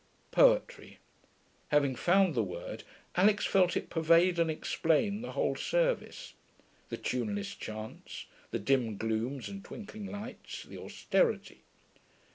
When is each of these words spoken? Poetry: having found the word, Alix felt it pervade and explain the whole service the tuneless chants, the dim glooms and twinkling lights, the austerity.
Poetry: 0.31 0.97
having 1.67 1.95
found 1.95 2.33
the 2.33 2.41
word, 2.41 2.83
Alix 3.15 3.45
felt 3.45 3.77
it 3.77 3.91
pervade 3.91 4.39
and 4.39 4.49
explain 4.49 5.21
the 5.21 5.33
whole 5.33 5.55
service 5.55 6.33
the 6.89 6.97
tuneless 6.97 7.53
chants, 7.53 8.25
the 8.49 8.57
dim 8.57 8.97
glooms 8.97 9.47
and 9.47 9.63
twinkling 9.63 10.07
lights, 10.07 10.63
the 10.63 10.79
austerity. 10.79 11.61